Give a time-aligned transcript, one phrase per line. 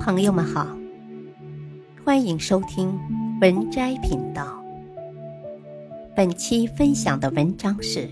[0.00, 0.66] 朋友们好，
[2.02, 2.98] 欢迎收听
[3.42, 4.64] 文摘频道。
[6.16, 8.08] 本期分享的文章是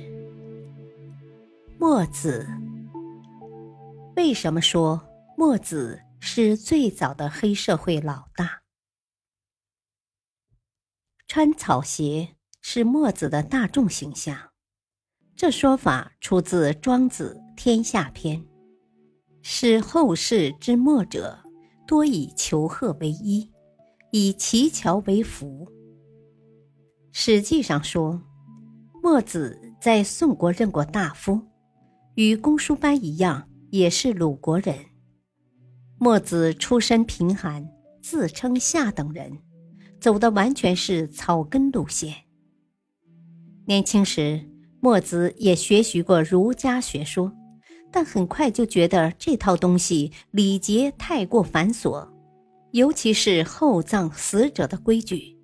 [1.79, 2.47] 墨子。
[4.17, 5.03] 为什么说
[5.35, 8.61] 墨子是最早的黑社会老大？
[11.27, 14.37] 穿草鞋是墨子的大众形象，
[15.35, 18.43] 这说法出自《庄子·天下篇》，
[19.41, 21.39] 是后世之墨者。
[21.89, 23.51] 多以求贺为依，
[24.13, 25.67] 以奇桥为福。
[27.13, 28.21] 史记上说，
[29.03, 31.41] 墨子在宋国任过大夫，
[32.15, 34.77] 与公输班一样，也是鲁国人。
[35.97, 37.67] 墨子出身贫寒，
[38.03, 39.39] 自称下等人，
[39.99, 42.15] 走的完全是草根路线。
[43.65, 44.47] 年轻时，
[44.83, 47.33] 墨子也学习过儒家学说。
[47.91, 52.09] 但很快就觉得这套东西礼节太过繁琐，
[52.73, 55.37] 尤其是厚葬死者的规矩，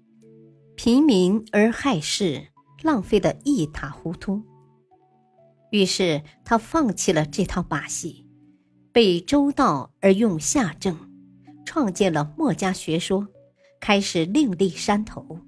[0.76, 2.48] 平民而害世，
[2.82, 4.42] 浪费的一塌糊涂。
[5.70, 8.26] 于是他放弃了这套把戏，
[8.92, 10.96] 被周到而用夏政，
[11.64, 13.26] 创建了墨家学说，
[13.80, 15.38] 开始另立山头。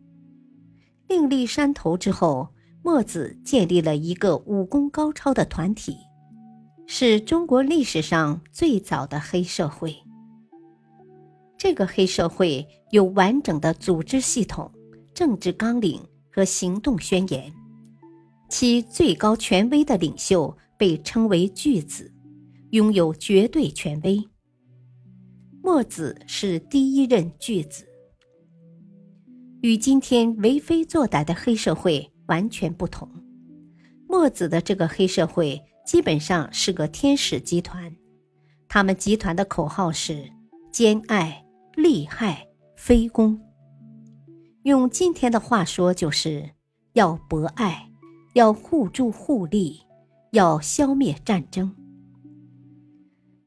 [1.06, 2.48] 另立山头之后，
[2.82, 5.96] 墨子建立了一个武功高超的团体。
[6.88, 9.94] 是中国历史上最早的黑社会。
[11.58, 14.70] 这个黑社会有完整的组织系统、
[15.12, 17.52] 政治纲领和行动宣言，
[18.48, 22.12] 其最高权威的领袖被称为巨子，
[22.70, 24.22] 拥有绝对权威。
[25.62, 27.84] 墨子是第一任巨子，
[29.60, 33.10] 与今天为非作歹的黑社会完全不同。
[34.08, 35.60] 墨子的这个黑社会。
[35.86, 37.94] 基本上是个天使集团，
[38.66, 40.28] 他们集团的口号是
[40.72, 41.44] “兼爱、
[41.76, 43.40] 利害、非攻”。
[44.64, 46.50] 用今天的话说，就是
[46.94, 47.88] 要博爱，
[48.34, 49.80] 要互助互利，
[50.32, 51.72] 要消灭战争。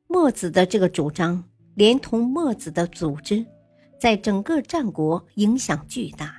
[0.07, 1.43] 墨子的这个主张，
[1.75, 3.45] 连同墨子的组织，
[3.99, 6.33] 在整个战国影响巨大，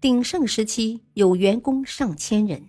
[0.00, 2.60] 鼎盛时期有员工上千人。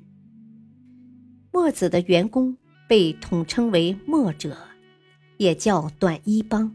[1.54, 2.56] 墨子的员工
[2.88, 4.58] 被统称为墨者，
[5.36, 6.74] 也叫短衣帮，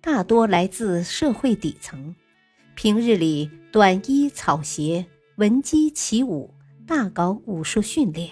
[0.00, 2.14] 大多来自社会底层，
[2.74, 5.04] 平日里短衣草鞋，
[5.36, 6.54] 闻鸡起舞，
[6.86, 8.30] 大搞武术训练，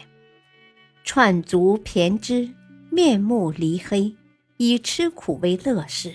[1.04, 2.50] 串足胼胝，
[2.90, 4.16] 面目离黑，
[4.56, 6.14] 以吃苦为乐事。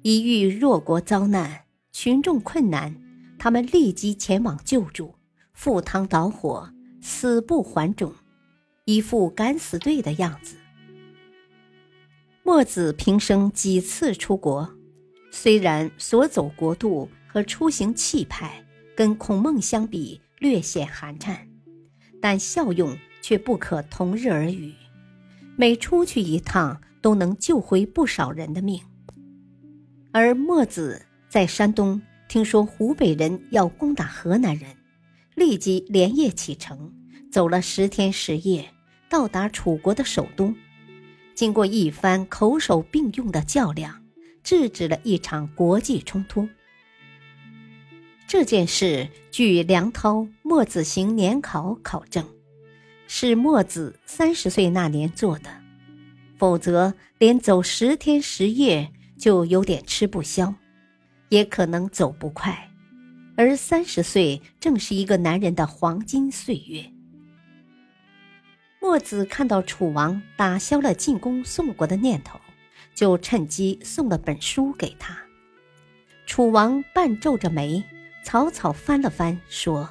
[0.00, 2.96] 一遇弱国遭难，群众困难，
[3.38, 5.14] 他们立即前往救助，
[5.52, 6.70] 赴汤蹈火，
[7.02, 8.14] 死不还种。
[8.90, 10.56] 一副敢死队的样子。
[12.42, 14.68] 墨子平生几次出国，
[15.30, 21.36] 虽然所走国度和出行气派跟孔孟相比略显寒碜，
[22.20, 24.74] 但效用却不可同日而语。
[25.54, 28.80] 每出去一趟，都能救回不少人的命。
[30.10, 34.74] 而墨子在山东听说湖北人要攻打河南人，
[35.36, 36.92] 立即连夜启程，
[37.30, 38.68] 走了十天十夜。
[39.10, 40.54] 到达楚国的首都，
[41.34, 44.00] 经过一番口手并用的较量，
[44.44, 46.48] 制止了一场国际冲突。
[48.28, 52.24] 这件事据梁涛《墨子行年考》考证，
[53.08, 55.50] 是墨子三十岁那年做的，
[56.38, 60.54] 否则连走十天十夜就有点吃不消，
[61.30, 62.70] 也可能走不快。
[63.36, 66.84] 而三十岁正是一个男人的黄金岁月。
[68.80, 72.40] 墨子看到楚王打消了进攻宋国的念头，
[72.94, 75.16] 就趁机送了本书给他。
[76.26, 77.84] 楚王半皱着眉，
[78.24, 79.90] 草草翻了翻，说：“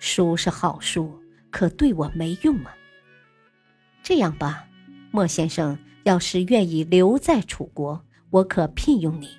[0.00, 2.74] 书是好书，可对我没用啊。
[4.02, 4.66] 这样吧，
[5.12, 9.36] 莫先生要是愿意留在楚国，我可聘用你。”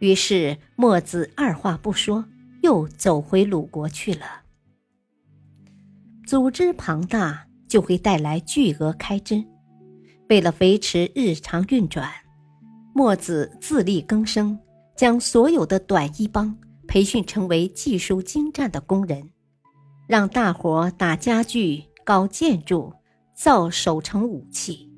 [0.00, 2.26] 于是墨子二话不说，
[2.62, 4.42] 又走回鲁国去了。
[6.26, 7.46] 组织庞大。
[7.72, 9.42] 就会带来巨额开支。
[10.28, 12.06] 为了维持日常运转，
[12.94, 14.58] 墨子自力更生，
[14.94, 16.54] 将所有的短衣帮
[16.86, 19.30] 培训成为技术精湛的工人，
[20.06, 22.92] 让大伙打家具、搞建筑、
[23.34, 24.90] 造守城武器。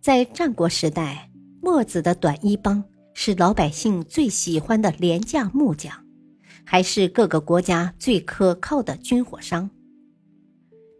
[0.00, 1.30] 在战国时代，
[1.62, 2.82] 墨子的短衣帮
[3.14, 5.94] 是老百姓最喜欢的廉价木匠，
[6.64, 9.70] 还是各个国家最可靠的军火商。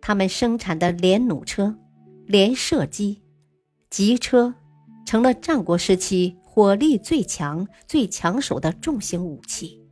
[0.08, 1.78] 他们生产的连弩车、
[2.25, 3.20] 连射机、
[3.90, 4.55] 疾车、
[5.05, 9.87] 成了战国时期火力最强、最抢手的重型武器。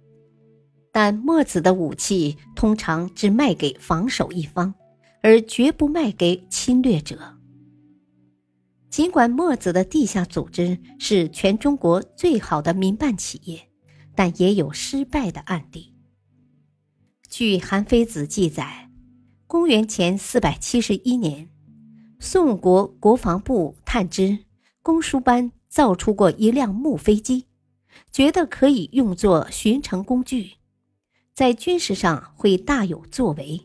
[0.91, 4.73] 但墨子的武器通常只卖给防守一方，
[5.21, 7.37] 而绝不卖给侵略者。
[8.89, 13.69] 尽管墨子的地下组织是全中国最好的民办企业，
[14.15, 15.93] 但也有失败的案例。
[17.29, 18.86] 据《韩非子》记载，
[19.67, 21.49] 公元前四百七十一年，
[22.21, 24.39] 宋国国防部探知。
[24.81, 27.47] 公输班造出过一辆木飞机，
[28.13, 30.53] 觉得可以用作巡城工具，
[31.35, 33.61] 在军事上会大有作为，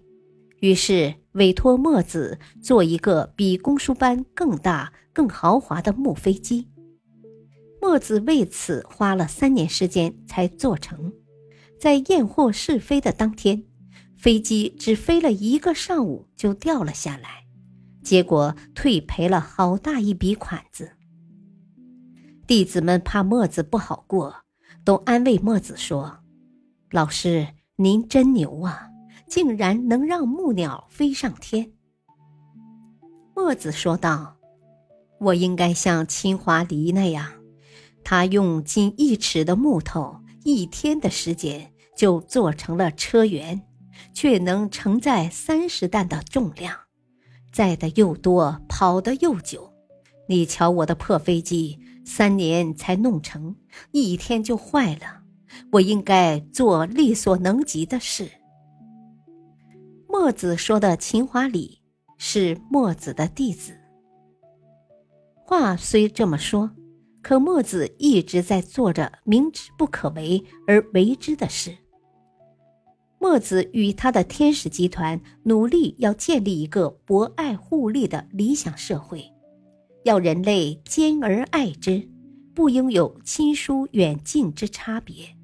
[0.61, 6.67] 于是委托墨子做一个比公输班更大、更豪华的木飞机。
[7.79, 11.13] 墨子为此花了三年时间才做成，
[11.79, 13.65] 在验货试飞的当天，
[14.21, 17.43] 飞机只飞了一个上午就掉了下来，
[18.03, 20.91] 结果退赔了好大一笔款子。
[22.45, 24.43] 弟子们怕墨子不好过，
[24.85, 26.19] 都安慰墨子说
[26.91, 27.47] ：“老师，
[27.77, 28.89] 您真牛啊，
[29.27, 31.71] 竟然能让木鸟飞上天。”
[33.35, 34.37] 墨子说道
[35.19, 37.27] ：“我应该像清华梨那样，
[38.03, 43.61] 他用近一尺的木头，一天的时间就做成了车辕，
[44.13, 46.77] 却能承载三十担的重量，
[47.51, 49.73] 载的又多，跑的又久。
[50.27, 53.55] 你瞧我的破飞机。”三年才弄成，
[53.91, 55.21] 一天就坏了。
[55.71, 58.29] 我应该做力所能及的事。
[60.09, 61.79] 墨子说的秦华里
[62.17, 63.77] 是墨子的弟子。
[65.45, 66.71] 话虽这么说，
[67.21, 71.77] 可墨子一直在做着明知不可为而为之的事。
[73.21, 79.23] 墨子与他的天使集团努力要建立一个博爱互利的理想社会。
[80.05, 82.09] 要人类兼而爱之，
[82.55, 85.37] 不应有亲疏远近之差别。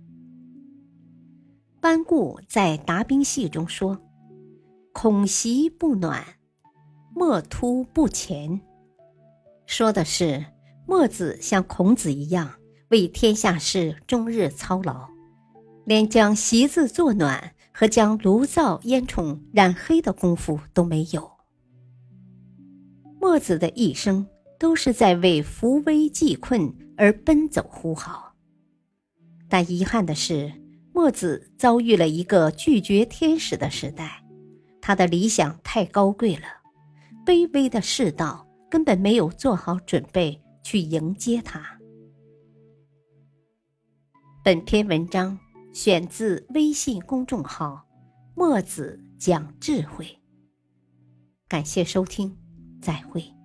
[1.80, 4.00] 班固在《答兵戏》中说
[4.92, 6.26] ：“孔袭不暖，
[7.14, 8.60] 墨突不前。”
[9.68, 10.44] 说的是
[10.88, 12.56] 墨子像孔子一样
[12.90, 15.08] 为天下事终日操劳，
[15.86, 21.30] 连将席子坐暖和将炉灶烟囱染黑的功夫都没有。
[23.22, 24.26] 墨子的一生。
[24.60, 28.34] 都是在为扶危济困而奔走呼号，
[29.48, 30.52] 但遗憾的是，
[30.96, 34.24] 墨子遭遇了一个拒绝天使的时代，
[34.82, 36.48] 他的理想太高贵了，
[37.24, 41.64] 卑微的世道根本没有做好准备去迎接他。
[44.44, 45.38] 本篇文章
[45.78, 47.86] 选自微信公众号
[48.34, 50.08] “墨子讲智慧”，
[51.48, 52.36] 感谢收听，
[52.82, 53.37] 再会。